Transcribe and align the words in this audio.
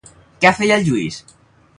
Què 0.45 0.51
feia 0.59 0.77
el 0.81 0.87
Lluís? 0.89 1.19